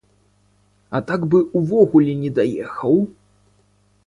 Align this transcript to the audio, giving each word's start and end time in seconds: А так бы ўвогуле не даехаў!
А 0.99 1.01
так 1.11 1.27
бы 1.33 1.41
ўвогуле 1.61 2.13
не 2.23 2.35
даехаў! 2.41 2.99